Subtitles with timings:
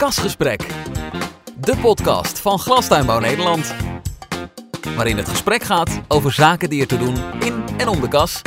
[0.00, 0.66] Kasgesprek.
[1.56, 3.74] De podcast van Glastuinbouw Nederland.
[4.96, 8.42] Waarin het gesprek gaat over zaken die er te doen in en om de kas.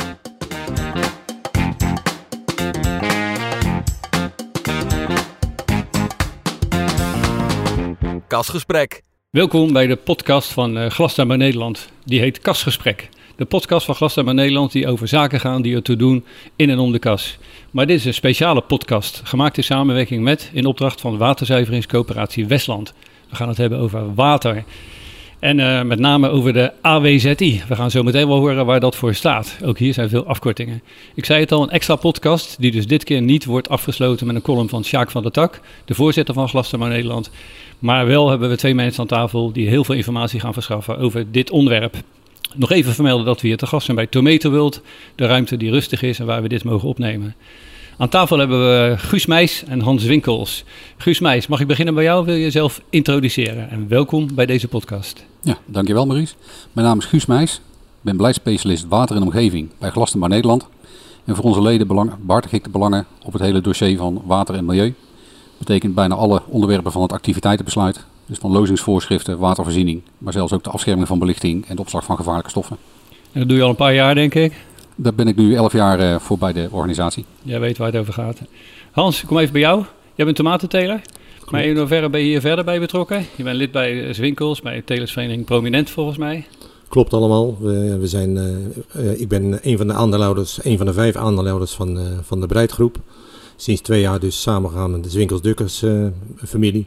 [8.28, 9.02] Kasgesprek.
[9.30, 11.88] Welkom bij de podcast van uh, Glastuinbouw Nederland.
[12.04, 13.08] Die heet Kasgesprek.
[13.36, 16.24] De podcast van Glastuinbouw Nederland die over zaken gaan die er te doen
[16.56, 17.38] in en om de kas.
[17.74, 22.94] Maar dit is een speciale podcast, gemaakt in samenwerking met, in opdracht van Waterzuiveringscoöperatie Westland.
[23.28, 24.64] We gaan het hebben over water.
[25.38, 27.62] En uh, met name over de AWZI.
[27.68, 29.56] We gaan zo meteen wel horen waar dat voor staat.
[29.64, 30.82] Ook hier zijn veel afkortingen.
[31.14, 34.36] Ik zei het al, een extra podcast die dus dit keer niet wordt afgesloten met
[34.36, 37.30] een column van Sjaak van der Tak, de voorzitter van Glastuinbouw Nederland.
[37.78, 41.30] Maar wel hebben we twee mensen aan tafel die heel veel informatie gaan verschaffen over
[41.30, 41.96] dit onderwerp.
[42.56, 44.80] Nog even vermelden dat we hier te gast zijn bij Tomato World,
[45.14, 47.34] de ruimte die rustig is en waar we dit mogen opnemen.
[47.98, 50.64] Aan tafel hebben we Guus Meijs en Hans Winkels.
[50.96, 52.24] Guus Meijs, mag ik beginnen bij jou?
[52.24, 53.70] Wil je jezelf introduceren?
[53.70, 55.24] En welkom bij deze podcast.
[55.42, 56.34] Ja, dankjewel Maurice.
[56.72, 57.54] Mijn naam is Guus Meijs.
[57.54, 57.60] Ik
[58.00, 60.68] ben beleidsspecialist water en omgeving bij Glastenbaar Nederland.
[61.24, 64.54] En voor onze leden belang, behartig ik de belangen op het hele dossier van water
[64.54, 64.94] en milieu.
[65.48, 68.04] Dat betekent bijna alle onderwerpen van het activiteitenbesluit.
[68.26, 72.16] Dus van lozingsvoorschriften, watervoorziening, maar zelfs ook de afscherming van belichting en de opslag van
[72.16, 72.76] gevaarlijke stoffen.
[73.32, 74.52] En dat doe je al een paar jaar, denk ik.
[74.96, 77.24] Daar ben ik nu elf jaar uh, voor bij de organisatie.
[77.42, 78.40] Jij weet waar het over gaat.
[78.90, 79.84] Hans, kom even bij jou.
[80.14, 81.00] Jij bent tomatenteler.
[81.50, 83.26] Maar in hoeverre ben je hier verder bij betrokken?
[83.36, 86.46] Je bent lid bij Zwinkels, bij Telersvereniging Prominent volgens mij.
[86.88, 87.56] Klopt allemaal.
[87.60, 88.36] We, we zijn,
[88.96, 92.40] uh, ik ben een van de aandeelhouders, een van de vijf aandeelhouders van, uh, van
[92.40, 92.96] de Breidgroep.
[93.56, 95.84] Sinds twee jaar dus samengegaan met de Zwinkels-Dukkers
[96.46, 96.86] familie.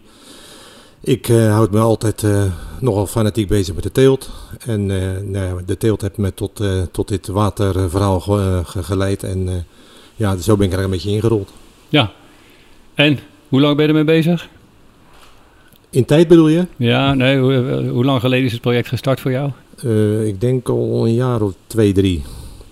[1.01, 2.43] Ik uh, houd me altijd uh,
[2.79, 4.29] nogal fanatiek bezig met de teelt.
[4.65, 9.23] En uh, nou, de teelt heeft me tot, tot dit waterverhaal ge geleid.
[9.23, 9.65] En
[10.15, 11.51] ja, zo ben ik er een beetje ingerold.
[11.89, 12.11] Ja.
[12.93, 14.49] En hoe lang ben je ermee bezig?
[15.89, 16.65] In tijd bedoel je?
[16.75, 17.39] Ja, nee.
[17.39, 19.51] Hoe, hoe lang geleden is het project gestart voor jou?
[20.25, 22.23] ik denk al een jaar of twee, drie.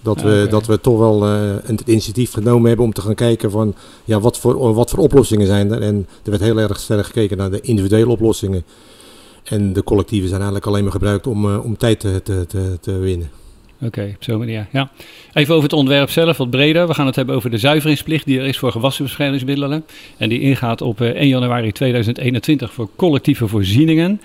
[0.06, 0.48] Dat, we, okay.
[0.48, 4.20] dat we toch wel uh, het initiatief genomen hebben om te gaan kijken van ja,
[4.20, 5.82] wat, voor, wat voor oplossingen zijn er.
[5.82, 8.64] En er werd heel erg sterk gekeken naar de individuele oplossingen.
[9.44, 12.78] En de collectieven zijn eigenlijk alleen maar gebruikt om, uh, om tijd te, te, te,
[12.82, 13.30] te winnen.
[13.76, 14.68] Oké, okay, op zo'n manier.
[14.72, 14.92] Ja.
[15.34, 16.88] Even over het onderwerp zelf, wat breder.
[16.88, 19.86] We gaan het hebben over de zuiveringsplicht die er is voor gewasbeschermingsmiddelen.
[20.18, 24.22] En die ingaat op uh, 1 januari 2021 voor collectieve voorzieningen.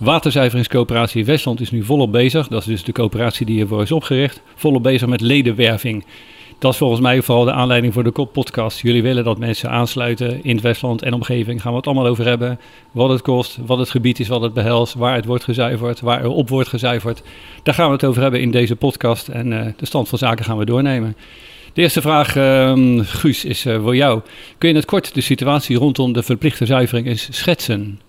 [0.00, 2.48] Waterzuiveringscoöperatie Westland is nu volop bezig.
[2.48, 4.42] Dat is dus de coöperatie die hiervoor is opgericht.
[4.54, 6.04] Volop bezig met ledenwerving.
[6.58, 8.80] Dat is volgens mij vooral de aanleiding voor de podcast.
[8.80, 11.62] Jullie willen dat mensen aansluiten in het Westland en omgeving.
[11.62, 12.60] Gaan we het allemaal over hebben.
[12.90, 16.20] Wat het kost, wat het gebied is, wat het behelst, waar het wordt gezuiverd, waar
[16.20, 17.22] er op wordt gezuiverd.
[17.62, 19.28] Daar gaan we het over hebben in deze podcast.
[19.28, 21.16] En uh, de stand van zaken gaan we doornemen.
[21.72, 24.20] De eerste vraag, uh, Guus, is uh, voor jou.
[24.58, 28.00] Kun je in het kort de situatie rondom de verplichte zuivering eens schetsen?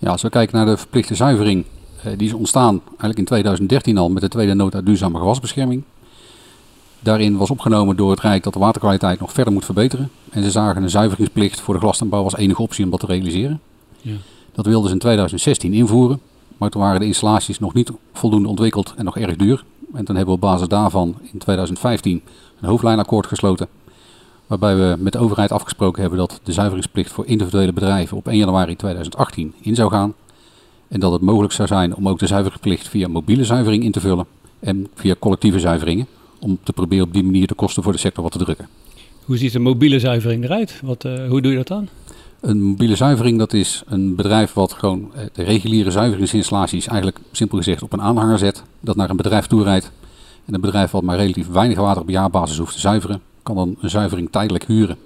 [0.00, 1.64] Ja, als we kijken naar de verplichte zuivering,
[2.06, 5.82] uh, die is ontstaan eigenlijk in 2013 al met de tweede nota duurzame gewasbescherming.
[7.00, 10.10] Daarin was opgenomen door het Rijk dat de waterkwaliteit nog verder moet verbeteren.
[10.30, 13.60] En ze zagen een zuiveringsplicht voor de glastuinbouw als enige optie om dat te realiseren.
[14.00, 14.14] Ja.
[14.52, 16.20] Dat wilden ze in 2016 invoeren,
[16.56, 19.64] maar toen waren de installaties nog niet voldoende ontwikkeld en nog erg duur.
[19.94, 22.22] En toen hebben we op basis daarvan in 2015
[22.60, 23.68] een hoofdlijnakkoord gesloten.
[24.50, 28.36] Waarbij we met de overheid afgesproken hebben dat de zuiveringsplicht voor individuele bedrijven op 1
[28.36, 30.14] januari 2018 in zou gaan.
[30.88, 34.00] En dat het mogelijk zou zijn om ook de zuiveringsplicht via mobiele zuivering in te
[34.00, 34.26] vullen
[34.60, 36.06] en via collectieve zuiveringen.
[36.40, 38.68] Om te proberen op die manier de kosten voor de sector wat te drukken.
[39.24, 40.80] Hoe ziet een mobiele zuivering eruit?
[40.84, 41.88] Wat, uh, hoe doe je dat dan?
[42.40, 47.82] Een mobiele zuivering dat is een bedrijf wat gewoon de reguliere zuiveringsinstallaties eigenlijk simpel gezegd
[47.82, 48.62] op een aanhanger zet.
[48.80, 49.92] Dat naar een bedrijf toe rijdt.
[50.44, 53.20] En een bedrijf wat maar relatief weinig water op jaarbasis hoeft te zuiveren,
[53.54, 54.96] kan dan een zuivering tijdelijk huren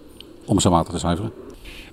[0.45, 1.33] om zijn water te zuiveren.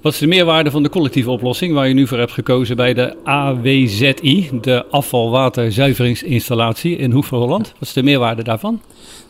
[0.01, 2.93] Wat is de meerwaarde van de collectieve oplossing waar je nu voor hebt gekozen bij
[2.93, 7.71] de AWZI, de afvalwaterzuiveringsinstallatie in Hoef Holland?
[7.71, 8.81] Wat is de meerwaarde daarvan?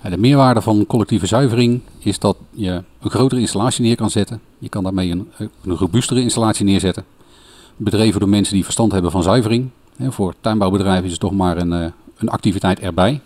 [0.09, 4.41] De meerwaarde van collectieve zuivering is dat je een grotere installatie neer kan zetten.
[4.59, 7.05] Je kan daarmee een, een robuustere installatie neerzetten.
[7.77, 9.69] Bedreven door mensen die verstand hebben van zuivering.
[10.09, 11.71] Voor tuinbouwbedrijven is het toch maar een,
[12.17, 13.21] een activiteit erbij.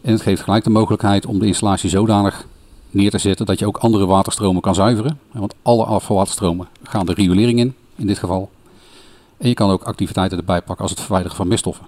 [0.00, 2.46] En het geeft gelijk de mogelijkheid om de installatie zodanig
[2.90, 5.18] neer te zetten dat je ook andere waterstromen kan zuiveren.
[5.32, 8.50] Want alle afvalwaterstromen gaan de riolering in, in dit geval.
[9.36, 11.86] En je kan ook activiteiten erbij pakken als het verwijderen van meststoffen.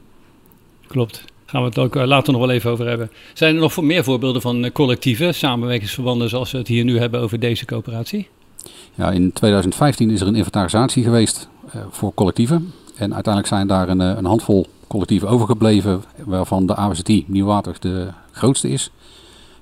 [0.87, 1.25] Klopt.
[1.47, 3.11] Gaan we het ook later nog wel even over hebben.
[3.35, 7.41] Zijn er nog meer voorbeelden van collectieve samenwerkingsverbanden zoals we het hier nu hebben over
[7.41, 8.29] deze coöperatie?
[8.95, 12.73] Ja, in 2015 is er een inventarisatie geweest uh, voor collectieven.
[12.97, 18.69] En uiteindelijk zijn daar een, een handvol collectieven overgebleven, waarvan de AWZI Nieuwwater de grootste
[18.69, 18.91] is.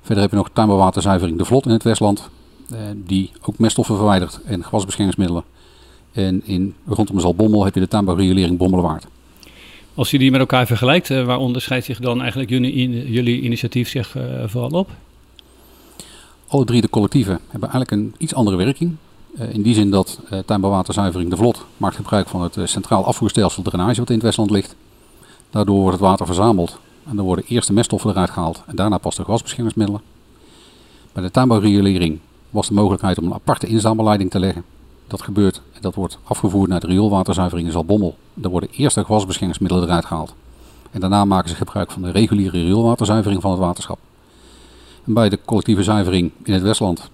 [0.09, 2.29] Verder heb je nog tuinbouwwaterzuivering De Vlot in het Westland,
[2.71, 5.45] eh, die ook meststoffen verwijdert en gewasbeschermingsmiddelen.
[6.13, 9.07] En in, rondom Zalbommel heb je de tuinbouwriolering Bommelenwaard.
[9.95, 13.89] Als je die met elkaar vergelijkt, uh, waar onderscheidt zich dan eigenlijk jullie, jullie initiatief
[13.89, 14.91] zich uh, vooral op?
[16.47, 18.97] Alle drie de collectieven hebben eigenlijk een iets andere werking.
[19.53, 24.09] In die zin dat tuinbouwwaterzuivering De Vlot maakt gebruik van het centraal afvoerstelsel drainage wat
[24.09, 24.77] in het Westland ligt.
[25.51, 26.79] Daardoor wordt het water verzameld
[27.09, 30.03] en dan worden eerst de meststoffen eruit gehaald en daarna pas de gewasbeschermingsmiddelen.
[31.13, 32.19] Bij de tuinbouwriolering
[32.51, 34.65] was de mogelijkheid om een aparte inzamelleiding te leggen.
[35.07, 38.17] Dat gebeurt en dat wordt afgevoerd naar de rioolwaterzuivering in Zalbommel.
[38.35, 40.35] Daar worden eerst de gewasbeschermingsmiddelen eruit gehaald.
[40.91, 43.99] En daarna maken ze gebruik van de reguliere rioolwaterzuivering van het waterschap.
[45.05, 47.11] En bij de collectieve zuivering in het Westland,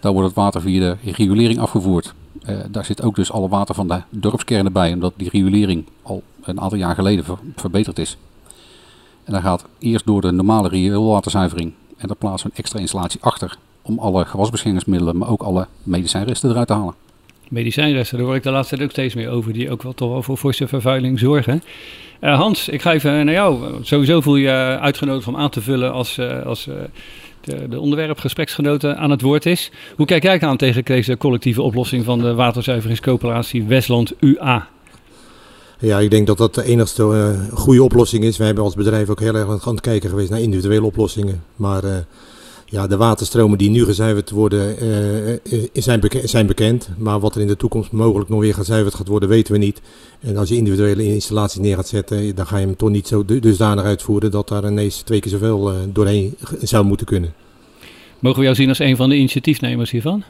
[0.00, 2.14] daar wordt het water via de riolering afgevoerd.
[2.42, 6.22] Eh, daar zit ook dus alle water van de dorpskernen bij, omdat die riolering al
[6.42, 8.16] een aantal jaar geleden ver verbeterd is.
[9.24, 13.20] En dan gaat eerst door de normale rioolwaterzuivering en daar plaatsen we een extra installatie
[13.22, 16.94] achter om alle gewasbeschermingsmiddelen, maar ook alle medicijnresten eruit te halen.
[17.48, 20.10] Medicijnresten, daar hoor ik de laatste tijd ook steeds meer over, die ook wel toch
[20.10, 21.62] wel voor forse vervuiling zorgen.
[22.20, 23.74] Uh, Hans, ik ga even naar jou.
[23.82, 26.74] Sowieso voel je uitgenodigd om aan te vullen als, uh, als uh,
[27.40, 29.70] de, de onderwerpgespreksgenoten aan het woord is.
[29.96, 34.68] Hoe kijk jij aan tegen deze collectieve oplossing van de waterzuiveringscoöperatie Westland UA?
[35.78, 38.36] Ja, ik denk dat dat de enigste uh, goede oplossing is.
[38.36, 41.42] We hebben als bedrijf ook heel erg aan het kijken geweest naar individuele oplossingen.
[41.56, 41.96] Maar uh,
[42.66, 44.84] ja, de waterstromen die nu gezuiverd worden
[45.52, 46.88] uh, zijn, zijn, bekend.
[46.98, 49.80] Maar wat er in de toekomst mogelijk nog weer gezuiverd gaat worden, weten we niet.
[50.20, 53.24] En als je individuele installaties neer gaat zetten, dan ga je hem toch niet zo
[53.24, 57.34] dusdanig uitvoeren dat daar ineens twee keer zoveel doorheen zou moeten kunnen.
[58.18, 60.22] Mogen we jou zien als een van de initiatiefnemers hiervan?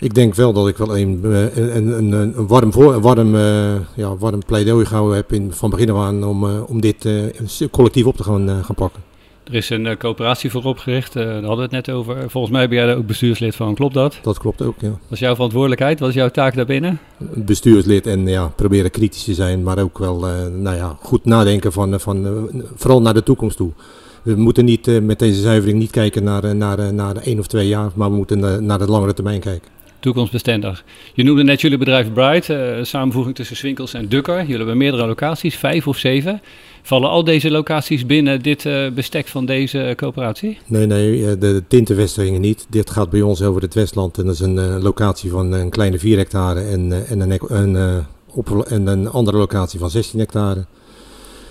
[0.00, 1.24] Ik denk wel dat ik wel een,
[1.54, 5.70] een, een, een warm, voor, een warm, uh, ja, warm pleidooi gehouden heb in, van
[5.70, 9.02] begin af aan om, uh, om dit uh, collectief op te gaan, gaan pakken.
[9.44, 12.30] Er is een coöperatie voor opgericht, daar hadden we het net over.
[12.30, 14.18] Volgens mij ben jij daar ook bestuurslid van, klopt dat?
[14.22, 14.88] Dat klopt ook, ja.
[14.88, 16.00] Wat is jouw verantwoordelijkheid?
[16.00, 16.98] Wat is jouw taak daarbinnen?
[17.34, 20.18] Bestuurslid en ja, proberen kritisch te zijn, maar ook wel
[20.50, 23.70] nou ja, goed nadenken van, van vooral naar de toekomst toe.
[24.22, 27.90] We moeten niet met deze zuivering niet kijken naar, naar, naar één of twee jaar,
[27.94, 30.84] maar we moeten naar de langere termijn kijken toekomstbestendig.
[31.14, 34.40] Je noemde net jullie bedrijf Bright, uh, samenvoeging tussen Swinkels en Dukker.
[34.40, 36.40] Jullie hebben meerdere locaties, vijf of zeven.
[36.82, 40.58] Vallen al deze locaties binnen dit uh, bestek van deze coöperatie?
[40.66, 42.66] Nee, nee, de, de tintenvestigingen niet.
[42.68, 45.98] Dit gaat bij ons over het Westland en dat is een locatie van een kleine
[45.98, 47.40] 4 hectare en, en, een,
[48.68, 50.66] en een andere locatie van 16 hectare.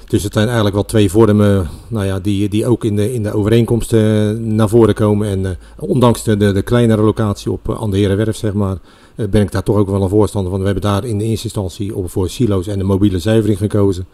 [0.09, 3.23] Dus het zijn eigenlijk wel twee vormen nou ja, die, die ook in de, in
[3.23, 5.27] de overeenkomsten naar voren komen.
[5.27, 8.77] En uh, ondanks de, de, kleinere locatie op uh, Anderherenwerf, zeg maar,
[9.15, 10.59] ben ik daar toch ook wel een voorstander van.
[10.59, 14.05] We hebben daar in de eerste instantie op, voor silo's en de mobiele zuivering gekozen.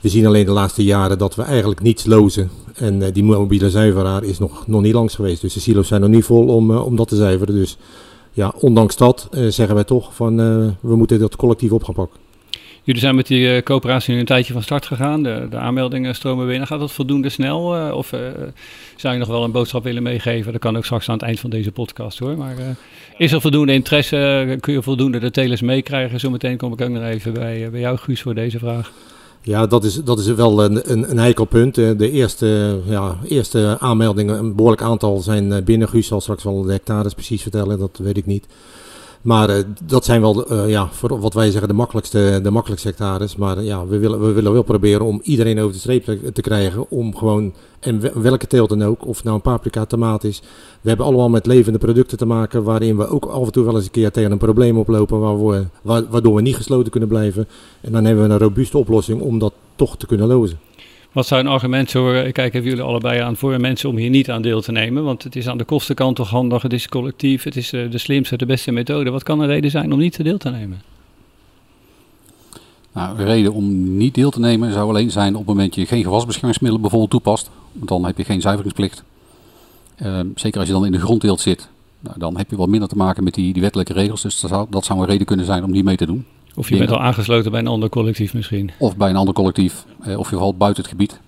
[0.00, 2.50] We zien alleen de laatste jaren dat we eigenlijk niets lozen.
[2.74, 5.40] En die mobiele zuiveraar is nog, nog niet langs geweest.
[5.40, 7.54] Dus de silo's zijn nog niet vol om, om dat te zuiveren.
[7.54, 7.76] Dus
[8.32, 10.36] ja, ondanks dat zeggen wij toch van
[10.80, 12.25] we moeten dat collectief op gaan pakken.
[12.86, 15.22] Jullie zijn met die uh, coöperatie nu een tijdje van start gegaan.
[15.22, 16.66] De, de aanmeldingen stromen binnen.
[16.66, 17.76] Gaat dat voldoende snel?
[17.76, 18.20] Uh, of uh,
[18.96, 20.52] zou je nog wel een boodschap willen meegeven?
[20.52, 22.36] Dat kan ook straks aan het eind van deze podcast hoor.
[22.36, 22.54] Maar
[23.16, 24.56] is er voldoende interesse?
[24.60, 26.20] Kun je voldoende de telers meekrijgen?
[26.20, 28.92] Zometeen kom ik ook nog even bij, bij jou, Guus, voor deze vraag.
[29.42, 31.74] Ja, dat is, dat is wel een, een, een heikel punt.
[31.74, 35.88] De eerste, ja, eerste aanmeldingen, een behoorlijk aantal zijn binnen.
[35.88, 38.46] Guus zal straks wel de hectares precies vertellen, dat weet ik niet.
[39.26, 42.88] Maar uh, dat zijn wel, uh, ja, voor wat wij zeggen, de makkelijkste, de makkelijkste
[42.88, 43.36] hectares.
[43.36, 46.32] Maar uh, ja, we willen, we willen wel proberen om iedereen over de streep te,
[46.32, 46.90] te krijgen.
[46.90, 50.42] Om gewoon, en welke teelt dan ook, of nou een paprika, tomaat is.
[50.80, 52.62] We hebben allemaal met levende producten te maken.
[52.62, 55.20] Waarin we ook af en toe wel eens een keer tegen een probleem oplopen.
[55.20, 57.48] Waar we, waardoor we niet gesloten kunnen blijven.
[57.80, 60.58] En dan hebben we een robuuste oplossing om dat toch te kunnen lozen.
[61.16, 64.10] Wat zou een argument zijn, ik kijk even jullie allebei aan, voor mensen om hier
[64.10, 65.04] niet aan deel te nemen?
[65.04, 67.98] Want het is aan de kostenkant toch handig, het is collectief, het is eh, de
[67.98, 69.10] slimste, de beste methode.
[69.10, 70.82] Wat kan een reden zijn om niet deel te nemen?
[72.92, 75.84] Nou, een reden om niet deel te nemen zou alleen zijn op het moment dat
[75.84, 77.50] je geen gewasbeschermingsmiddelen bijvoorbeeld toepast.
[77.72, 79.02] Want dan heb je geen zuiveringsplicht.
[80.02, 81.68] Uh, zeker als je dan in de grondteelt zit,
[82.00, 84.22] nou, dan heb je wat minder te maken met die, die wettelijke regels.
[84.22, 86.26] Dus dat zou, dat zou een reden kunnen zijn om niet mee te doen.
[86.56, 88.70] Of je bent al aangesloten bij een ander collectief misschien.
[88.78, 89.84] Of bij een ander collectief.
[90.00, 91.20] Eh, of je valt buiten het gebied.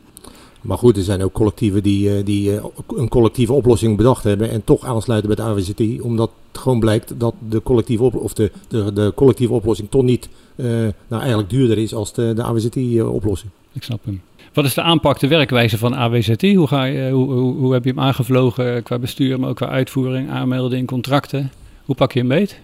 [0.60, 2.64] Maar goed, er zijn ook collectieven die, eh, die eh,
[2.96, 6.00] een collectieve oplossing bedacht hebben en toch aansluiten bij de AWZT.
[6.02, 10.28] Omdat het gewoon blijkt dat de collectieve, of de, de, de collectieve oplossing toch niet
[10.56, 10.66] uh,
[11.08, 13.50] nou eigenlijk duurder is als de, de AWZT-oplossing.
[13.72, 14.20] Ik snap hem.
[14.52, 16.42] Wat is de aanpak, de werkwijze van AWZT?
[16.42, 19.68] Hoe, ga je, hoe, hoe, hoe heb je hem aangevlogen qua bestuur, maar ook qua
[19.68, 21.50] uitvoering, aanmelding, contracten?
[21.84, 22.60] Hoe pak je hem beet?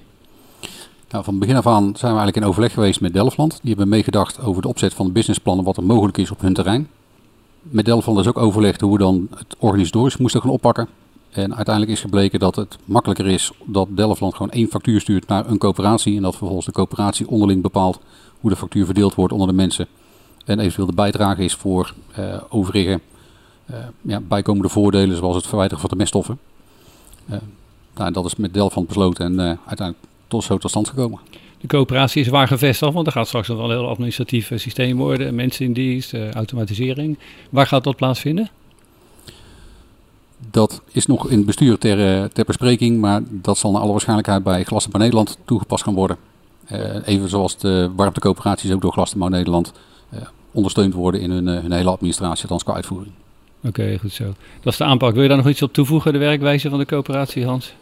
[1.10, 3.58] Nou, van begin af aan zijn we eigenlijk in overleg geweest met Delftland.
[3.60, 6.54] Die hebben meegedacht over de opzet van de businessplannen, wat er mogelijk is op hun
[6.54, 6.88] terrein.
[7.62, 10.88] Met Delftland is ook overlegd hoe we dan het organisatorisch moesten gaan oppakken.
[11.30, 15.50] En uiteindelijk is gebleken dat het makkelijker is dat Delftland gewoon één factuur stuurt naar
[15.50, 16.16] een coöperatie.
[16.16, 18.00] En dat vervolgens de coöperatie onderling bepaalt
[18.40, 19.86] hoe de factuur verdeeld wordt onder de mensen.
[20.44, 23.00] En eventueel de bijdrage is voor uh, overige
[23.70, 26.38] uh, ja, bijkomende voordelen, zoals het verwijderen van de meststoffen.
[27.30, 27.36] Uh,
[27.94, 29.98] nou, dat is met Delftland besloten en uiteindelijk
[30.34, 31.20] tot zo tot stand gekomen.
[31.60, 34.96] De coöperatie is waar gevestigd, want er gaat straks nog wel een heel administratief systeem
[34.96, 35.34] worden.
[35.34, 37.18] Mensen in dienst, automatisering.
[37.50, 38.50] Waar gaat dat plaatsvinden?
[40.50, 44.42] Dat is nog in het bestuur ter, ter bespreking, maar dat zal naar alle waarschijnlijkheid
[44.42, 46.16] bij Glassenbouw Nederland toegepast gaan worden.
[47.04, 49.72] Even zoals de warmtecoöperaties ook door Glassenbouw Nederland
[50.52, 53.12] ondersteund worden in hun, hun hele administratie, althans qua uitvoering.
[53.58, 54.24] Oké, okay, goed zo.
[54.62, 55.12] Dat is de aanpak.
[55.12, 57.74] Wil je daar nog iets op toevoegen, de werkwijze van de coöperatie, Hans?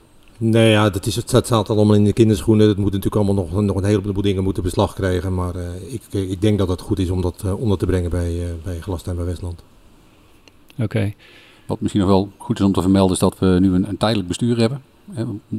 [0.44, 2.68] Nee, ja, dat, is, het staat allemaal in de kinderschoenen.
[2.68, 5.34] Het moet natuurlijk allemaal nog, nog een heleboel dingen moeten beslag krijgen.
[5.34, 5.54] Maar
[5.88, 9.16] ik, ik denk dat het goed is om dat onder te brengen bij, bij Glastuin
[9.16, 9.62] bij Westland.
[10.72, 10.82] Oké.
[10.82, 11.16] Okay.
[11.66, 13.96] Wat misschien nog wel goed is om te vermelden is dat we nu een, een
[13.96, 14.82] tijdelijk bestuur hebben.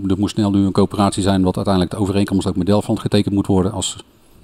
[0.08, 3.34] Er moet snel nu een coöperatie zijn, wat uiteindelijk de overeenkomst ook met Delftland getekend
[3.34, 3.98] moet worden als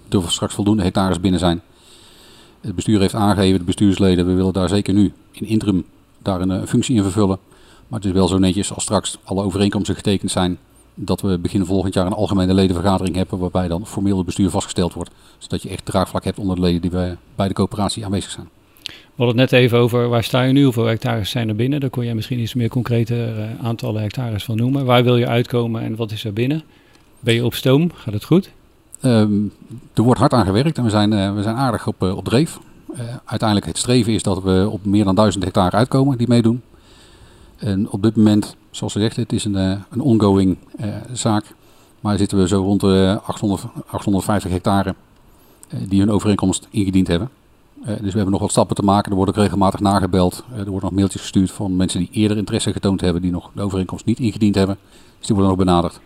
[0.10, 1.62] er straks voldoende hectares binnen zijn.
[2.62, 5.86] Het bestuur heeft aangegeven, de bestuursleden, we willen daar zeker nu in interim
[6.18, 7.40] daar een, een functie in vervullen.
[7.90, 10.58] Maar het is wel zo netjes als straks alle overeenkomsten getekend zijn,
[10.94, 14.94] dat we begin volgend jaar een algemene ledenvergadering hebben, waarbij dan formeel het bestuur vastgesteld
[14.94, 15.12] wordt.
[15.38, 18.50] Zodat je echt draagvlak hebt onder de leden die bij, bij de coöperatie aanwezig zijn.
[18.86, 21.80] We hadden het net even over waar sta je nu, hoeveel hectares zijn er binnen.
[21.80, 24.86] Daar kon jij misschien iets meer concrete uh, aantallen hectares van noemen.
[24.86, 26.64] Waar wil je uitkomen en wat is er binnen?
[27.20, 27.92] Ben je op stoom?
[27.94, 28.50] Gaat het goed?
[29.02, 29.54] Um,
[29.94, 32.26] er wordt hard aan gewerkt en we zijn, uh, we zijn aardig op, uh, op
[32.26, 32.60] dreef.
[33.26, 36.62] uiteindelijk het streven is dat we op meer dan 1000 hectare uitkomen die meedoen.
[37.60, 39.56] En op dit moment, zoals gezegd, het is een,
[39.90, 40.58] een ongoing
[41.14, 41.56] zaak.
[42.00, 44.96] Maar zitten we zo rond de 800, 850 hectare
[45.88, 47.30] die hun overeenkomst ingediend hebben.
[47.84, 49.10] Dus we hebben nog wat stappen te maken.
[49.12, 50.44] Er wordt ook regelmatig nagebeld.
[50.50, 53.62] Er worden nog mailtjes gestuurd van mensen die eerder interesse getoond hebben, die nog de
[53.62, 54.78] overeenkomst niet ingediend hebben.
[55.18, 56.00] Dus die worden nog benaderd.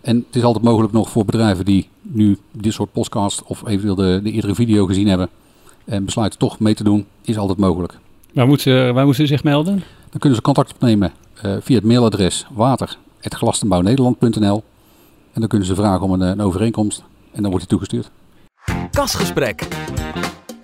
[0.00, 3.94] En het is altijd mogelijk nog voor bedrijven die nu dit soort podcast of eventueel
[3.94, 5.28] de, de eerdere video gezien hebben
[5.84, 7.98] en besluiten toch mee te doen, is altijd mogelijk.
[8.36, 9.82] Waar moeten, waar moeten ze zich melden?
[10.10, 11.12] Dan kunnen ze contact opnemen
[11.44, 14.64] uh, via het mailadres water.glastenbouwnederland.nl
[15.32, 18.10] en dan kunnen ze vragen om een, een overeenkomst en dan wordt die toegestuurd.
[18.90, 19.68] Kasgesprek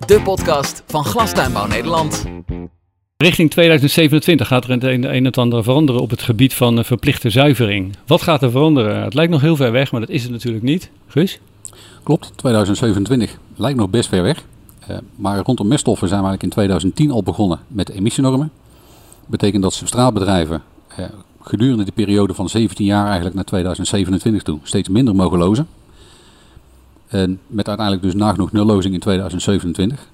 [0.05, 2.25] de podcast van Glastuinbouw Nederland.
[3.17, 6.83] Richting 2027 gaat er het een en het ander veranderen op het gebied van eh,
[6.83, 7.95] verplichte zuivering.
[8.05, 9.03] Wat gaat er veranderen?
[9.03, 10.89] Het lijkt nog heel ver weg, maar dat is het natuurlijk niet.
[11.07, 11.39] Guus?
[12.03, 14.43] Klopt, 2027 lijkt nog best ver weg.
[14.89, 18.51] Uh, maar rondom meststoffen zijn we eigenlijk in 2010 al begonnen met emissienormen.
[19.19, 20.63] Dat betekent dat substraatbedrijven
[20.99, 21.05] uh,
[21.41, 25.67] gedurende de periode van 17 jaar eigenlijk naar 2027 toe steeds minder mogen lozen.
[27.07, 30.07] En met uiteindelijk dus nagenoeg nullozing in 2027.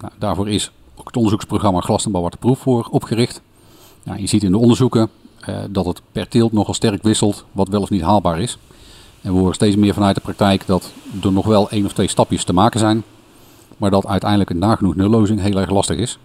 [0.00, 3.40] Nou, daarvoor is ook het onderzoeksprogramma Glastenbouw de Proef voor opgericht.
[4.16, 7.80] Je ziet in de onderzoeken eh, dat het per teelt nogal sterk wisselt wat wel
[7.80, 8.58] of niet haalbaar is.
[9.20, 12.08] En we horen steeds meer vanuit de praktijk dat er nog wel één of twee
[12.08, 13.02] stapjes te maken zijn.
[13.80, 16.18] Maar dat uiteindelijk een nagenoeg nullozing heel erg lastig is.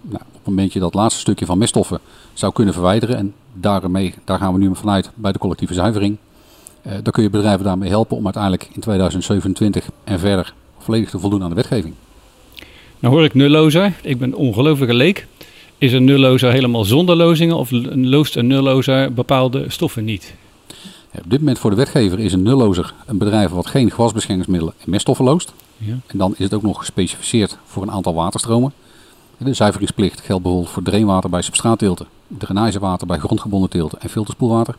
[0.00, 1.98] Nou, op het moment je dat laatste stukje van meststoffen
[2.32, 3.16] zou kunnen verwijderen.
[3.16, 6.16] En daarmee, daar gaan we nu vanuit bij de collectieve zuivering.
[6.86, 11.18] Uh, dan kun je bedrijven daarmee helpen om uiteindelijk in 2027 en verder volledig te
[11.18, 11.94] voldoen aan de wetgeving.
[12.98, 13.92] Nou hoor ik nullozer.
[14.02, 15.26] Ik ben ongelooflijke leek.
[15.78, 20.34] Is een nullozer helemaal zonder lozingen of loost een nullozer bepaalde stoffen niet?
[21.18, 24.90] Op dit moment voor de wetgever is een nullozer een bedrijf wat geen gewasbeschermingsmiddelen en
[24.90, 25.52] meststoffen loost.
[25.76, 25.94] Ja.
[26.06, 28.72] En dan is het ook nog gespecificeerd voor een aantal waterstromen.
[29.36, 34.76] De zuiveringsplicht geldt bijvoorbeeld voor drainwater bij substraatteelten, drainagewater bij grondgebonden teelten en filterspoelwater.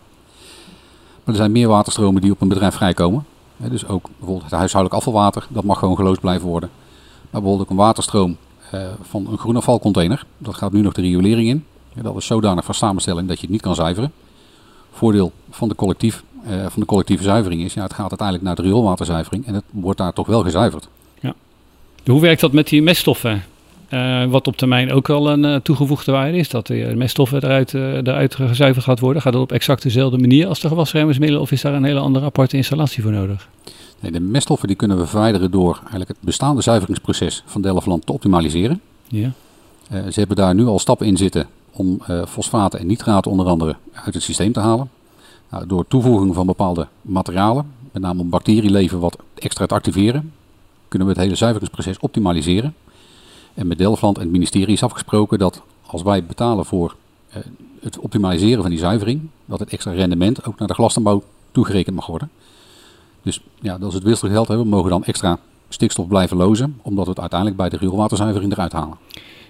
[1.24, 3.26] Maar er zijn meer waterstromen die op een bedrijf vrijkomen.
[3.58, 6.70] Dus ook bijvoorbeeld het huishoudelijk afvalwater, dat mag gewoon geloosd blijven worden.
[7.22, 8.38] Maar bijvoorbeeld ook een waterstroom
[8.72, 11.66] eh, van een groene afvalcontainer, dat gaat nu nog de riolering in.
[12.02, 14.12] Dat is zodanig van samenstelling dat je het niet kan zuiveren.
[14.92, 18.56] Voordeel van de, collectief, eh, van de collectieve zuivering is, ja, het gaat uiteindelijk naar
[18.56, 20.88] de rioolwaterzuivering en het wordt daar toch wel gezuiverd.
[21.20, 21.34] Ja.
[22.06, 23.44] Hoe werkt dat met die meststoffen?
[23.94, 27.74] Uh, wat op termijn ook al een uh, toegevoegde waarde is, dat de meststoffen eruit,
[27.74, 29.22] uh, eruit gezuiverd gaat worden.
[29.22, 32.26] Gaat dat op exact dezelfde manier als de gewasbeschermingsmiddelen of is daar een hele andere
[32.26, 33.50] aparte installatie voor nodig?
[34.00, 38.14] Nee, de meststoffen die kunnen we verwijderen door eigenlijk het bestaande zuiveringsproces van Delftland te
[38.14, 38.82] optimaliseren.
[39.08, 39.32] Ja.
[39.90, 44.14] ze hebben daar nu al stappen in zitten om fosfaten en nitraten onder andere uit
[44.14, 44.90] het systeem te halen.
[45.50, 50.34] Nou, door toevoeging van bepaalde materialen, met name om bacterieleven wat extra te activeren,
[50.88, 52.76] kunnen we het hele zuiveringsproces optimaliseren.
[53.54, 56.96] En met Delftland en het ministerie is afgesproken dat als wij betalen voor
[57.30, 57.36] uh,
[57.82, 62.06] het optimaliseren van die zuivering, dat het extra rendement ook naar de glastuinbouw toegerekend mag
[62.06, 62.30] worden.
[63.22, 64.48] Dus ja, dat is het wisselgeld.
[64.48, 64.58] Hè.
[64.58, 68.72] We mogen dan extra stikstof blijven lozen, omdat we het uiteindelijk bij de rioolwaterzuivering eruit
[68.72, 68.98] halen.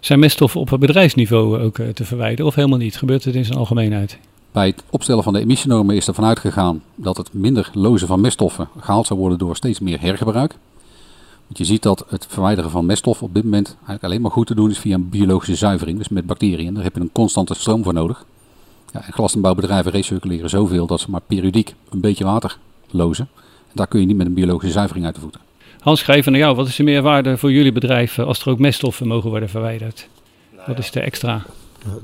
[0.02, 2.98] Zijn meststoffen op bedrijfsniveau ook eh, te verwijderen of helemaal niet?
[2.98, 4.18] Gebeurt het in zijn algemeenheid?
[4.52, 8.68] Bij het opstellen van de emissienormen is ervan uitgegaan dat het minder lozen van meststoffen
[8.80, 10.56] gehaald zou worden door steeds meer hergebruik.
[11.46, 14.48] Want je ziet dat het verwijderen van meststoffen op dit moment eigenlijk alleen maar goed
[14.48, 16.74] te doen is via een biologische zuivering, dus met bacteriën.
[16.74, 18.26] Daar heb je een constante stroom voor nodig.
[18.94, 22.58] Ja, en recirculeren zoveel dat ze maar periodiek een beetje water
[22.90, 23.28] lozen.
[23.68, 25.51] En daar kun je niet met een biologische zuivering uit voeten.
[25.82, 26.56] Hans, schrijven naar jou.
[26.56, 30.08] Wat is de meerwaarde voor jullie bedrijf eh, als er ook meststoffen mogen worden verwijderd?
[30.68, 31.46] Wat is de extra?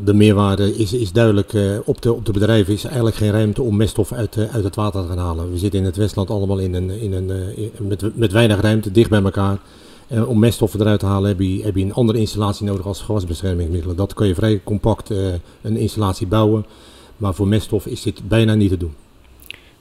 [0.03, 1.53] De meerwaarde is, is duidelijk.
[1.53, 4.63] eh, op, de, op de bedrijven is eigenlijk geen ruimte om meststof uit, eh, uit
[4.63, 5.51] het water te gaan halen.
[5.51, 8.61] We zitten in het Westland allemaal in een, in een, eh, in- met, met weinig
[8.61, 9.57] ruimte, dicht bij elkaar.
[10.07, 13.01] En om meststoffen eruit te halen heb je, heb je een andere installatie nodig als
[13.01, 13.95] gewasbeschermingsmiddelen.
[13.95, 15.17] Dat kan je vrij compact eh,
[15.61, 16.65] een installatie bouwen.
[17.17, 18.93] Maar voor meststof is dit bijna niet te doen.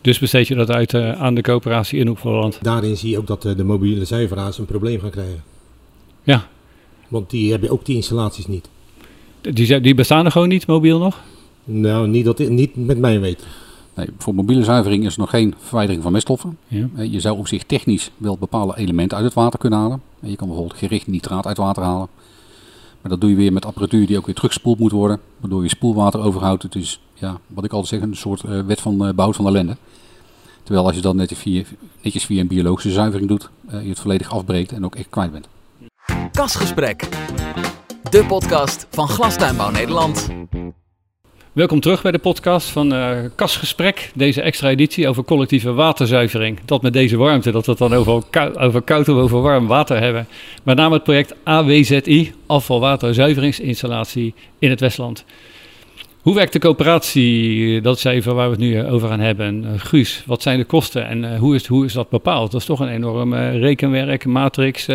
[0.07, 3.27] Dus besteed je dat uit eh, aan de coöperatie in Hoek Daarin zie je ook
[3.27, 5.43] dat eh, de mobiele zuiveraars een probleem gaan krijgen.
[6.23, 6.47] Ja.
[7.09, 8.69] Want die hebben ook die installaties niet.
[9.41, 11.21] Die, zijn- die bestaan er gewoon niet, mobiel nog?
[11.65, 13.47] Nou, niet, dat, niet met mijn weten.
[13.95, 16.59] Nee, voor mobiele zuivering is er nog geen verwijdering van meststoffen.
[16.69, 16.89] Ja.
[16.97, 20.03] Eh, Je zou op zich technisch wel bepaalde elementen uit het water kunnen halen.
[20.21, 22.09] Je kan bijvoorbeeld gericht nitraat uit water halen.
[23.01, 25.21] Maar dat doe je weer met apparatuur die ook weer teruggespoeld moet worden.
[25.41, 26.63] Waardoor je spoelwater overhoudt.
[26.63, 29.47] Het is, ja, wat ik altijd zeg, een soort eh, wet van uh, behoud van
[29.47, 29.77] ellende.
[30.66, 31.62] Terwijl als je dat netjes via,
[32.02, 35.32] netjes via een biologische zuivering doet, eh, je het volledig afbreekt en ook echt kwijt
[35.32, 35.49] bent.
[36.32, 37.08] Kasgesprek.
[38.11, 40.28] De podcast van Glastuinbouw Nederland.
[41.52, 44.11] Welkom terug bij de podcast van eh Kasgesprek.
[44.14, 46.58] Deze extra editie over collectieve waterzuivering.
[46.64, 49.66] Dat met deze warmte, dat we het dan over, kou- over koud of over warm
[49.66, 50.26] water hebben.
[50.62, 55.25] Met name het project AWZI, afvalwaterzuiveringsinstallatie in het Westland.
[56.26, 57.80] Hoe werkt de coöperatie?
[57.80, 59.64] Dat is even waar we het nu eh, over gaan hebben.
[59.64, 62.50] Eh, Guus, wat zijn de kosten en eh, hoe, is, hoe is dat bepaald?
[62.50, 64.88] Dat is toch een enorm rekenwerk, matrix,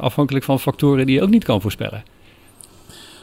[0.00, 2.04] afhankelijk van factoren die je ook niet kan voorspellen.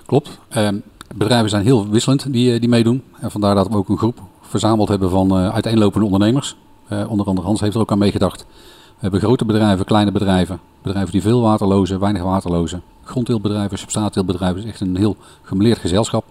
[0.06, 0.40] Klopt.
[0.50, 0.76] Ehm,
[1.16, 3.04] bedrijven zijn heel wisselend die, die meedoen.
[3.20, 6.56] En vandaar dat we ook een groep verzameld hebben van uiteenlopende ondernemers.
[6.90, 8.46] Onder andere Hans heeft er ook aan meegedacht.
[8.88, 10.60] We hebben grote bedrijven, kleine bedrijven.
[10.82, 12.82] Bedrijven die veel water lozen, weinig water lozen.
[13.04, 14.58] Grondteeltbedrijven, substraatteeltbedrijven.
[14.58, 16.26] Het is echt een heel gemeleerd gezelschap.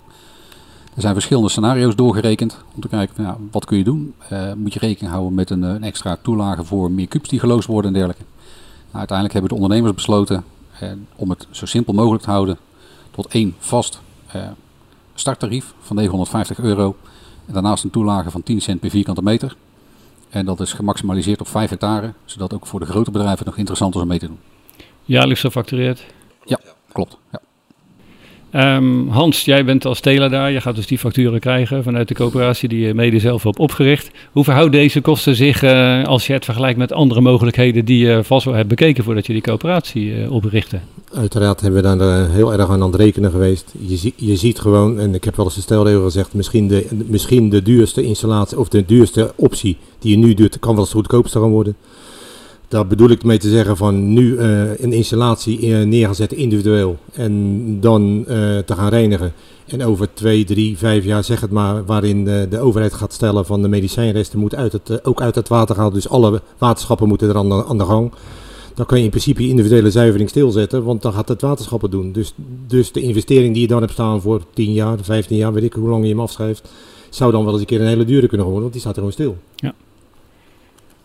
[0.94, 4.14] Er zijn verschillende scenario's doorgerekend om te kijken van, ja, wat kun je doen.
[4.28, 7.40] Eh, moet je rekening houden met een, eh, een extra toelage voor meer kubus die
[7.40, 8.24] geloosd worden en dergelijke.
[8.84, 10.44] Nou, uiteindelijk hebben de ondernemers besloten
[10.80, 12.58] eh, om het zo simpel mogelijk te houden
[13.10, 14.00] tot één vast
[15.14, 16.96] starttarief van 950 euro.
[17.46, 19.56] En daarnaast een toelage van 10 cent per vierkante meter.
[20.30, 23.94] En dat is gemaximaliseerd op 5 hectare, zodat ook voor de grote bedrijven nog interessant
[23.94, 24.38] is om mee te doen.
[25.04, 26.06] Jaarlijks gefactureerd.
[26.92, 27.16] Klopt.
[27.32, 27.40] Ja.
[28.52, 30.50] Ehm, Hans, jij bent als teler daar.
[30.50, 34.10] Je gaat dus die facturen krijgen vanuit de coöperatie die je mede zelf hebt opgericht.
[34.32, 38.24] Hoe verhoudt deze kosten zich eh, als je het vergelijkt met andere mogelijkheden die je
[38.24, 40.78] vast wel hebt bekeken voordat je die coöperatie eh, oprichtte?
[41.12, 43.74] Uiteraard hebben we daar eh, heel erg aan aan het rekenen geweest.
[43.86, 47.50] Je, je ziet gewoon, en ik heb wel eens de stelregel gezegd, misschien de, misschien
[47.50, 51.38] de duurste installatie of de duurste optie die je nu doet, kan wel eens goedkoopste
[51.38, 51.76] gaan worden.
[52.72, 56.38] Daar bedoel ik mee te zeggen van nu eh, een installatie eh, neer gaan zetten
[56.38, 59.32] individueel en dan eh, te gaan reinigen.
[59.66, 63.62] En over twee, drie, vijf jaar, zeg het maar, waarin de, overheid gaat stellen van
[63.62, 65.94] de medicijnresten moet uit het, ook uit het water gehaald.
[65.94, 68.12] Dus alle waterschappen moeten er aan de, aan de gang.
[68.74, 72.12] Dan kan je in principe individuele zuivering stilzetten, want dan gaat het waterschappen doen.
[72.12, 72.34] Dus,
[72.66, 75.72] dus de investering die je dan hebt staan voor 10 jaar, 15 jaar, weet ik
[75.72, 76.70] hoe lang je hem afschrijft,
[77.10, 79.02] zou dan wel eens een keer een hele dure kunnen worden, want die staat er
[79.02, 79.36] gewoon stil.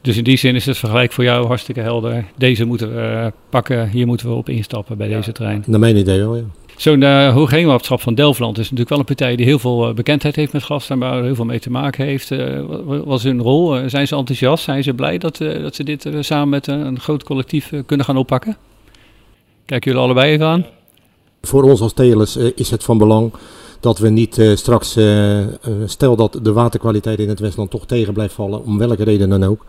[0.08, 2.26] Dus in die zin is het vergelijk voor jou hartstikke helder.
[2.38, 5.64] Deze moeten we eh, pakken, hier moeten we op instappen bij deze trein.
[5.66, 6.44] Naar mijn idee wel, ja.
[6.76, 10.36] Zo'n uh, Hoogheemwaterschap van Delftland is natuurlijk wel een partij die heel veel eh, bekendheid
[10.36, 12.32] heeft met glastuinbouw, heel veel mee te maken heeft.
[12.32, 13.78] Eh, wat, was hun rol?
[13.78, 14.64] Eh, zijn ze enthousiast?
[14.64, 17.72] Zijn ze blij dat, eh, dat ze dit eh, samen met een, een groot collectief
[17.72, 18.58] eh, kunnen gaan oppakken?
[19.66, 20.66] Kijken jullie allebei even aan?
[21.42, 23.32] Voor ons als telers eh, is het van belang
[23.80, 25.48] dat we niet eh, straks, eh, eh,
[25.86, 29.44] stel dat de waterkwaliteit in het Westland toch tegen blijft vallen, om welke reden dan
[29.44, 29.66] ook.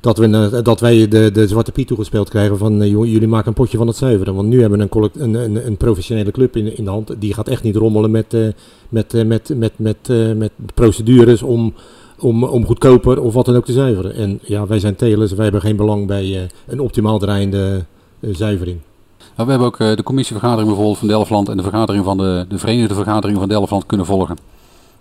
[0.00, 3.48] Dat, we, eh, dat wij de, de Zwarte Piet toegespeeld krijgen van eh, jullie maken
[3.48, 4.34] een potje van het zuiveren.
[4.34, 7.14] Want nu hebben we een, een, een, een professionele club in, in de hand.
[7.18, 8.48] Die gaat echt niet rommelen met, eh,
[8.88, 11.74] met, met, met, met, met procedures om,
[12.18, 14.14] om, om goedkoper of wat dan ook te zuiveren.
[14.14, 17.84] En ja, wij zijn telers, wij hebben geen belang bij een optimaal draaiende
[18.20, 18.78] zuivering.
[19.18, 22.58] Nou, we hebben ook de commissievergadering bijvoorbeeld van Delftland en de vergadering van de, de
[22.58, 24.36] Verenigde Vergadering van Delftland kunnen volgen.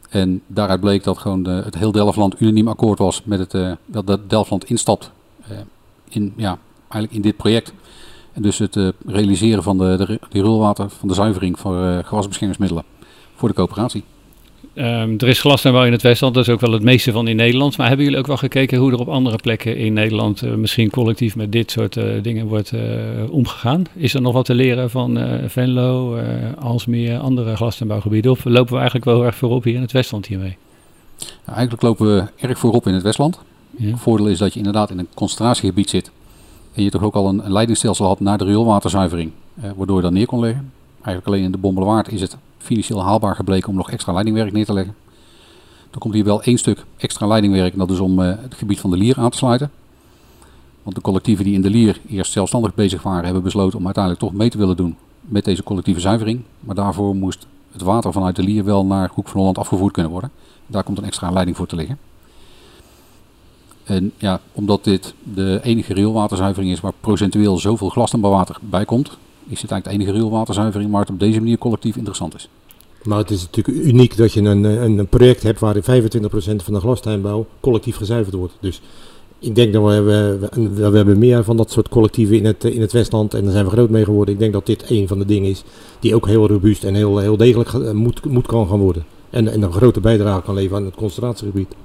[0.10, 3.72] En daaruit bleek dat gewoon de, het heel Delftland unaniem akkoord was met het, eh,
[3.86, 5.58] dat, Delftland instapt eh,
[6.10, 7.74] in, ja, eigenlijk in dit project.
[8.34, 12.84] En dus het eh, realiseren van de, de, de rioolwater, van de zuivering voor gewasbeschermingsmiddelen
[13.36, 14.04] voor de coöperatie.
[14.80, 17.36] Um, er is glastuinbouw in het Westland, dat is ook wel het meeste van in
[17.36, 17.78] Nederland.
[17.78, 20.90] Maar hebben jullie ook wel gekeken hoe er op andere plekken in Nederland uh, misschien
[20.90, 22.82] collectief met dit soort uh, dingen wordt uh,
[23.30, 23.84] omgegaan?
[23.96, 26.20] Is er nog wat te leren van Venlo,
[26.60, 28.32] Alsmeer, andere glastuinbouwgebieden?
[28.32, 30.58] Of lopen we eigenlijk wel erg voorop hier in het Westland hiermee?
[31.18, 33.40] Ja, eigenlijk lopen we erg voorop in het Westland.
[33.78, 33.88] Ja.
[33.88, 36.12] Het voordeel is dat je inderdaad in een concentratiegebied zit.
[36.74, 39.32] En je toch ook al een, een leidingstelsel had naar de rioolwaterzuivering,
[39.76, 40.72] waardoor je dan neer kon leggen.
[41.08, 44.66] Eigenlijk alleen in de Bommelerwaard is het financieel haalbaar gebleken om nog extra leidingwerk neer
[44.66, 44.96] te leggen.
[45.90, 48.80] Dan komt hier wel één stuk extra leidingwerk en dat is om uh, het gebied
[48.80, 49.72] van de Lier aan te sluiten.
[50.84, 54.24] Want de collectieven die in de Lier eerst zelfstandig bezig waren, hebben besloten om uiteindelijk
[54.24, 56.42] toch mee te willen doen met deze collectieve zuivering.
[56.60, 60.12] Maar daarvoor moest het water vanuit de Lier wel naar Hoek van Holland afgevoerd kunnen
[60.12, 60.32] worden.
[60.68, 61.98] Daar komt een extra leiding voor te liggen.
[63.84, 69.18] En ja, omdat dit de enige rioolwaterzuivering is waar procentueel zoveel glastuinbouwwater bij komt,
[69.50, 72.50] is het eigenlijk de enige rioolwaterzuivering waar het op deze manier collectief interessant is.
[73.04, 75.86] Maar het is natuurlijk uniek dat je een, een, project hebt waarin 25%
[76.56, 78.54] van de glastuinbouw collectief gezuiverd wordt.
[78.60, 78.82] Dus
[79.40, 82.64] ik denk dat we, we, we, we, hebben meer van dat soort collectieven in het,
[82.64, 84.34] in het Westland en daar zijn we groot mee geworden.
[84.34, 85.64] Ik denk dat dit een van de dingen is
[86.00, 89.06] die ook heel robuust en heel, heel degelijk moet, moet kan gaan worden.
[89.30, 91.76] En, en een grote bijdrage kan leveren aan het concentratiegebied.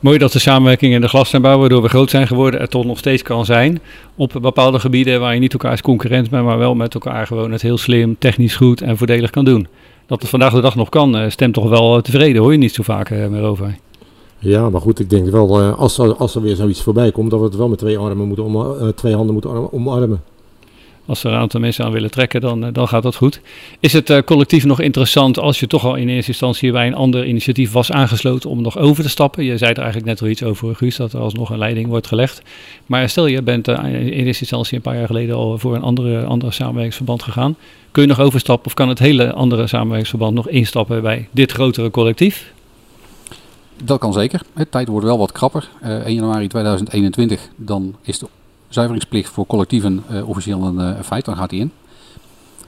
[0.00, 2.98] Mooi dat de samenwerking in de glastuinbouw, waardoor we groot zijn geworden, er toch nog
[2.98, 3.80] steeds kan zijn.
[4.16, 7.52] Op bepaalde gebieden waar je niet elkaar als concurrent bent, maar wel met elkaar gewoon
[7.52, 9.66] het heel slim, technisch goed en voordelig kan doen.
[10.06, 12.74] Dat het vandaag de dag nog kan, eh, stemt toch wel tevreden, hoor je niet
[12.74, 13.78] zo vaak eh, meer over.
[14.38, 17.30] Ja, maar goed, ik denk wel, eh, als er, als er weer zoiets voorbij komt,
[17.30, 20.22] dat we het wel met twee, armen moeten twee handen moeten omarmen
[21.06, 23.40] als er een aantal mensen aan willen trekken, dan, eh, dan gaat dat goed.
[23.80, 26.94] Is het uh, collectief nog interessant als je toch al in eerste instantie bij een
[26.94, 29.44] ander initiatief was aangesloten om nog over te stappen?
[29.44, 32.06] Je zei er eigenlijk net al iets over, Guus, dat er alsnog een leiding wordt
[32.06, 32.42] gelegd.
[32.86, 35.82] Maar stel je bent uh, in eerste instantie een paar jaar geleden al voor een
[35.82, 37.56] andere, andere samenwerkingsverband gegaan.
[37.90, 41.90] Kun je nog overstappen of kan het hele andere samenwerkingsverband nog instappen bij dit grotere
[41.90, 42.52] collectief?
[43.84, 44.40] Dat kan zeker.
[44.54, 45.68] De tijd wordt wel wat krapper.
[45.82, 48.26] 1 januari 2021, dan is de
[48.68, 51.72] zuiveringsplicht voor collectieven uh, officieel een uh, feit, dan gaat die in.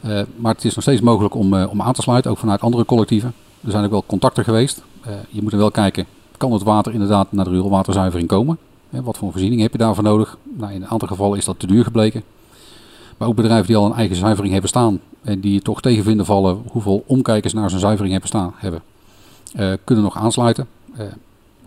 [0.05, 2.85] Uh, maar het is nog steeds mogelijk om, om aan te sluiten, ook vanuit andere
[2.85, 3.35] collectieven.
[3.65, 4.83] Er zijn ook wel contacten geweest.
[5.31, 6.07] je moet er wel kijken,
[6.37, 8.59] kan het water inderdaad naar de rioolwaterzuivering komen?
[8.91, 10.39] wat voor voorziening heb je daarvoor nodig?
[10.43, 12.23] Nou, in een aantal gevallen is dat te duur gebleken.
[13.17, 16.63] Maar ook bedrijven die al een eigen zuivering hebben staan en die toch tegenvinden vallen
[16.71, 18.83] hoeveel omkijkers naar zijn zuivering hebben staan, hebben,
[19.85, 20.67] kunnen nog aansluiten.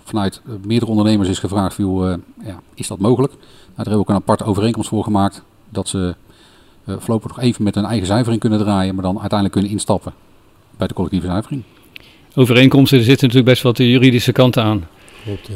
[0.04, 1.78] vanuit meerdere ondernemers is gevraagd,
[2.44, 3.34] ja, is dat mogelijk?
[3.76, 5.44] Daar hebben we ook een aparte overeenkomst voor gemaakt.
[5.70, 6.16] Dat ze
[6.86, 10.14] uh, voorlopig nog even met een eigen zuivering kunnen draaien, maar dan uiteindelijk kunnen instappen
[10.78, 11.64] bij de collectieve zuivering.
[12.36, 14.88] Overeenkomsten, er zitten natuurlijk best wat de juridische kant aan.
[15.24, 15.54] Klopt, ja.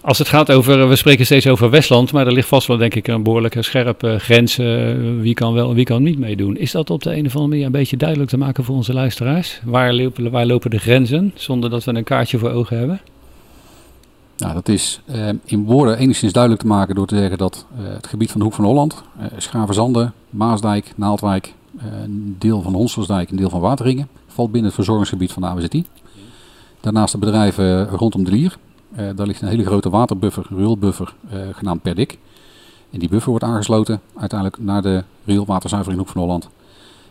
[0.00, 2.94] Als het gaat over, we spreken steeds over Westland, maar er ligt vast wel denk
[2.94, 4.56] ik een behoorlijke scherpe grens.
[5.20, 6.56] wie kan wel en wie kan niet meedoen.
[6.56, 8.92] Is dat op de een of andere manier een beetje duidelijk te maken voor onze
[8.92, 9.60] luisteraars?
[9.64, 13.00] Waar lopen, waar lopen de grenzen, zonder dat we een kaartje voor ogen hebben?
[14.36, 17.92] Nou, dat is eh, in woorden enigszins duidelijk te maken door te zeggen dat eh,
[17.92, 23.30] het gebied van de Hoek van Holland, eh, Maasdijk, Naaldwijk, eh, een deel van Honselsdijk,
[23.30, 25.86] een deel van Wateringen, valt binnen het verzorgingsgebied van de AWZ10.
[26.80, 28.56] Daarnaast de bedrijven rondom de Lier.
[28.94, 32.18] Eh, daar ligt een hele grote waterbuffer, rioolbuffer, eh, genaamd Perdik.
[32.90, 36.48] En die buffer wordt aangesloten uiteindelijk naar de rioolwaterzuivering Hoek van Holland.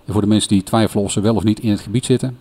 [0.06, 2.38] En voor de mensen die twijfelen of ze wel of niet in het gebied zitten,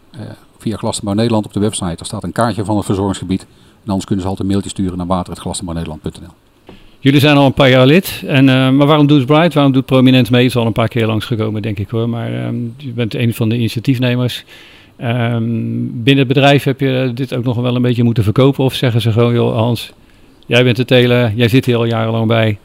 [0.59, 3.47] via Glastenbouw Nederland op de website, daar staat een kaartje van het verzorgingsgebied.
[3.85, 6.35] En anders kunnen ze altijd een mailtje sturen naar water.glassenbouwnederland.nl.
[6.99, 8.23] Jullie zijn al een paar jaar lid.
[8.27, 9.55] En, uh, maar waarom doet Bright?
[9.55, 10.43] Waarom doet Prominent mee?
[10.43, 12.09] Het is al een paar keer langsgekomen, denk ik hoor.
[12.09, 14.45] Maar um, je bent een van de initiatiefnemers.
[15.01, 18.65] Um, binnen het bedrijf heb je dit ook nog wel een beetje moeten verkopen?
[18.65, 19.93] Of zeggen ze gewoon, joh Hans,
[20.47, 22.59] jij bent de teler, jij zit hier al jarenlang bij.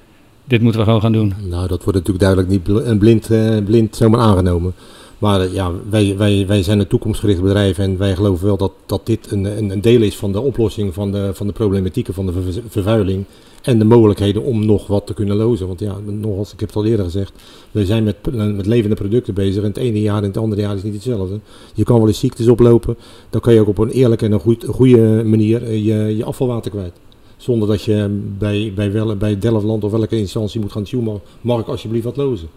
[0.43, 1.33] Dit moeten we gewoon gaan doen.
[1.49, 4.73] Nou, dat wordt natuurlijk duidelijk niet blind, uh, blind zomaar aangenomen.
[5.17, 9.05] Maar ja, wij, wij, wij zijn een toekomstgericht bedrijf en wij geloven wel dat, dat
[9.05, 12.61] dit een, een, deel is van de oplossing van de, van de problematieken van de
[12.67, 13.25] vervuiling.
[13.61, 15.67] En de mogelijkheden om nog wat te kunnen lozen.
[15.67, 17.33] Want ja, nogals, ik heb het al eerder gezegd,
[17.71, 18.15] we zijn met,
[18.55, 19.61] met levende producten bezig.
[19.61, 21.39] En het ene jaar en het andere jaar is niet hetzelfde.
[21.73, 22.97] Je kan wel eens ziektes oplopen.
[23.29, 26.23] Dan kan je ook op een eerlijke en een goed, goede manier eh, je, je
[26.23, 26.93] afvalwater kwijt.
[27.37, 31.21] Zonder dat je bij, bij, wel, bij Delftland of welke instantie moet gaan tjoemen.
[31.41, 32.47] Mag ik alsjeblieft wat lozen?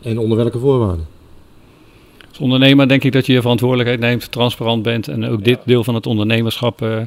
[0.00, 1.19] En onder welke voorwaarden?
[2.38, 5.94] Ondernemer denk ik dat je je verantwoordelijkheid neemt, transparant bent en ook dit deel van
[5.94, 6.98] het ondernemerschap uh,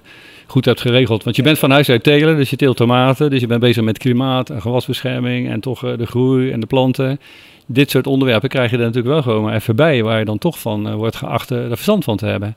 [0.46, 1.24] goed hebt geregeld.
[1.24, 3.84] Want je bent van huis uit telen, dus je teelt tomaten, dus je bent bezig
[3.84, 7.20] met klimaat en gewasbescherming en toch uh, de groei en de planten.
[7.66, 10.38] Dit soort onderwerpen krijg je er natuurlijk wel gewoon maar even bij, waar je dan
[10.38, 12.56] toch van uh, wordt geacht er verstand van te hebben.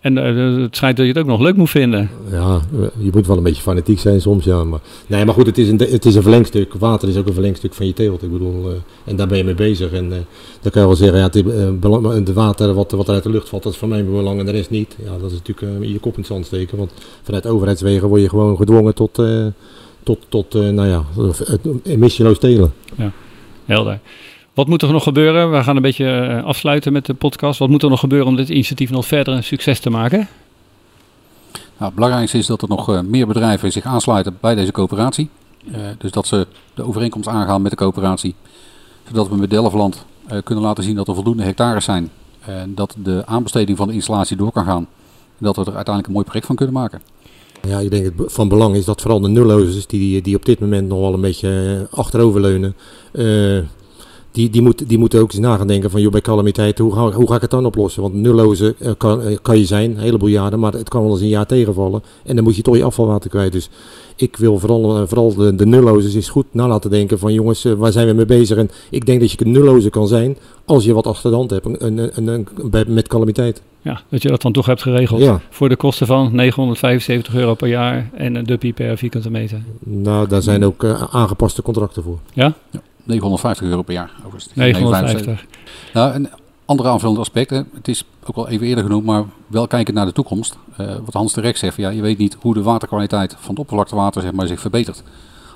[0.00, 2.10] En eh, het schijnt dat je het ook nog leuk moet vinden.
[2.30, 2.60] Ja,
[2.98, 4.64] je moet wel een beetje fanatiek zijn soms, ja.
[4.64, 6.74] Maar, nee, maar goed, het is, een, het is een verlengstuk.
[6.74, 8.22] Water is ook een verlengstuk van je teelt.
[8.22, 9.92] Ik bedoel, uh, en daar ben je mee bezig.
[9.92, 10.16] En uh,
[10.60, 11.28] dan kan je wel zeggen, ja,
[12.20, 14.46] het, water wat, wat er uit de lucht valt, dat is voor mij belang en
[14.46, 14.96] de rest niet.
[15.04, 16.78] Ja, dat is natuurlijk je kop in het zand steken.
[16.78, 19.22] Want vanuit overheidswegen word je gewoon gedwongen tot,
[20.02, 21.04] tot, tot nou ja,
[21.82, 22.72] emissieloos telen.
[22.96, 23.12] Ja,
[23.64, 24.00] helder.
[24.58, 25.50] Wat moet er nog gebeuren?
[25.50, 27.58] We gaan een beetje eh, afsluiten met de podcast.
[27.58, 30.28] Wat moet er nog gebeuren om dit initiatief nog verder een succes te maken?
[31.52, 35.28] Nou, het belangrijkste is dat er nog uh, meer bedrijven zich aansluiten bij deze coöperatie.
[35.70, 38.34] Uh, dus dat ze de overeenkomst aangaan met de coöperatie.
[39.06, 42.10] Zodat we met Delftland uh, kunnen laten zien dat er voldoende hectares zijn.
[42.40, 44.86] En dat de aanbesteding van de installatie door kan gaan.
[45.38, 47.02] En dat we er uiteindelijk een mooi project van kunnen maken.
[47.68, 50.60] Ja, ik denk het van belang is dat vooral de nullozers die, die op dit
[50.60, 52.76] moment nog wel een beetje achteroverleunen
[54.38, 56.94] die, die, moet, die moeten ook eens na gaan denken van, joh, bij calamiteit, hoe
[56.94, 58.02] ga, hoe ga ik het dan oplossen?
[58.02, 61.10] Want nulloze uh, kan, uh, kan je zijn, een heleboel jaren, maar het kan wel
[61.10, 62.02] eens een jaar tegenvallen.
[62.24, 63.52] En dan moet je toch je afvalwater kwijt.
[63.52, 63.68] Dus
[64.16, 67.62] ik wil vooral, uh, vooral de, de nulloze is goed na laten denken van, jongens,
[67.62, 68.56] waar zijn we mee bezig?
[68.56, 71.50] En ik denk dat je een nulloze kan zijn als je wat achter de hand
[71.50, 72.46] hebt een, een, een,
[72.86, 73.62] met calamiteit.
[73.82, 75.20] Ja, dat je dat dan toch hebt geregeld.
[75.20, 75.40] Ja.
[75.50, 79.62] Voor de kosten van 975 euro per jaar en een duppie per vierkante meter.
[79.78, 82.18] Nou, daar zijn ook aangepaste contracten voor.
[82.32, 82.54] Ja?
[82.70, 82.80] ja.
[83.08, 84.10] 950 euro per jaar.
[84.18, 84.54] Overigens.
[84.54, 85.44] 950.
[85.92, 86.28] Nou, een
[86.64, 90.12] andere aanvullende aspect, het is ook al even eerder genoemd, maar wel kijken naar de
[90.12, 90.58] toekomst.
[90.80, 93.58] Uh, wat Hans de Rek zegt, ja, je weet niet hoe de waterkwaliteit van het
[93.58, 95.02] oppervlaktewater zeg maar, zich verbetert.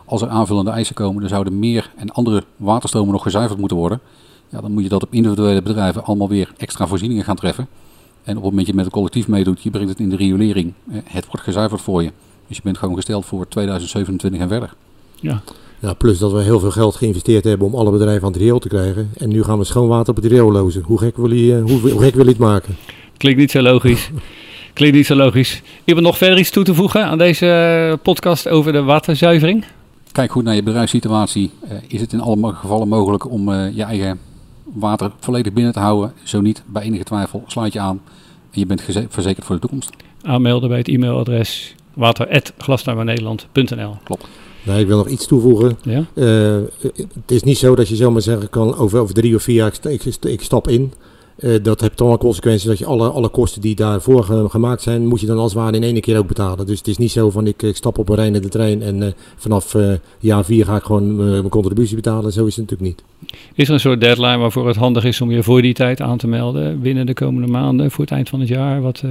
[0.04, 4.00] Als er aanvullende eisen komen, dan zouden meer en andere waterstromen nog gezuiverd moeten worden.
[4.48, 7.66] Ja, dan moet je dat op individuele bedrijven allemaal weer extra voorzieningen gaan treffen.
[8.22, 10.16] En op het moment dat je met een collectief meedoet, je brengt het in de
[10.16, 10.72] riolering,
[11.04, 12.12] het wordt gezuiverd voor je.
[12.46, 14.74] Dus je bent gewoon gesteld voor 2027 en verder.
[15.20, 15.42] Ja.
[15.82, 18.58] Ja, plus dat we heel veel geld geïnvesteerd hebben om alle bedrijven aan het riool
[18.58, 19.10] te krijgen.
[19.16, 20.82] En nu gaan we schoonwater op het riool lozen.
[20.82, 22.76] Hoe gek wil je, hoe, hoe gek wil je het maken?
[23.16, 24.10] Klinkt niet zo logisch.
[24.72, 25.62] Klinkt niet zo logisch.
[25.84, 29.64] Iemand nog verder iets toe te voegen aan deze eh, podcast over de waterzuivering?
[30.12, 31.50] Kijk goed naar je bedrijfssituatie.
[31.64, 34.18] Uh, is het in alle gevallen mogelijk om je eigen
[34.64, 36.12] water volledig binnen te houden?
[36.22, 38.00] Zo niet, bij enige twijfel, sluit je aan
[38.50, 39.90] en je bent verzekerd voor de toekomst.
[40.22, 44.26] Aanmelden bij het e-mailadres water.glastuinbouwnederland.nl Klopt.
[44.62, 45.78] Nou, ik wil nog iets toevoegen.
[45.82, 46.04] Ja?
[46.14, 49.54] Uh, het is niet zo dat je zomaar zeggen kan over, over drie of vier
[49.54, 50.92] jaar ik, ik, ik stap in.
[51.38, 54.82] Uh, dat heeft dan wel consequenties dat je alle, alle kosten die daarvoor ge, gemaakt
[54.82, 56.66] zijn, moet je dan als het ware in één keer ook betalen.
[56.66, 59.08] Dus het is niet zo van ik, ik stap op een rijdende trein en uh,
[59.36, 59.76] vanaf
[60.18, 62.32] jaar vier ga ik gewoon mijn contributie betalen.
[62.32, 63.30] Zo is het natuurlijk niet.
[63.54, 66.18] Is er een soort deadline waarvoor het handig is om je voor die tijd aan
[66.18, 68.80] te melden binnen de komende maanden voor het eind van het jaar?
[68.80, 69.02] Wat,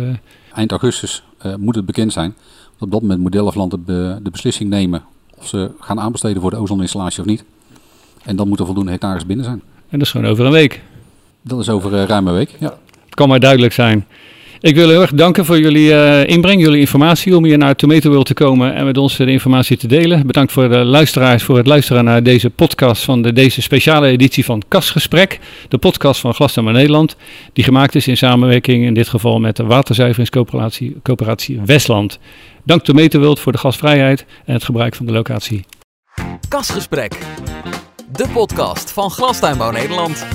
[0.53, 1.23] Eind augustus
[1.57, 2.35] moet het bekend zijn.
[2.79, 5.03] Op dat moment moet Delftland de, de beslissing nemen
[5.41, 7.43] of ze gaan aanbesteden voor de ozoninstallatie of niet.
[8.23, 9.61] En dan moet er voldoende hectares binnen zijn.
[9.89, 10.81] En dat is gewoon over een week.
[11.41, 12.77] Dat is over uh, ruim een week, ja.
[13.05, 14.05] Het kan maar duidelijk zijn.
[14.61, 18.09] Ik wil heel erg danken voor jullie uh, inbreng, jullie informatie om hier naar Tomato
[18.09, 20.27] World te komen en met ons de informatie te delen.
[20.27, 24.45] Bedankt voor de luisteraars voor het luisteren naar deze podcast van de, deze speciale editie
[24.45, 27.15] van Kasgesprek, de podcast van Glasnummer Nederland,
[27.53, 32.19] die gemaakt is in samenwerking in dit geval met de waterzuiveringscoöperatie Coöperatie Westland.
[32.63, 35.65] Dank Tomato World voor de gastvrijheid en het gebruik van de locatie.
[36.47, 37.19] Kasgesprek,
[38.11, 40.25] de podcast van Glastuinbouw Nederland.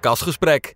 [0.00, 0.74] Kasgesprek.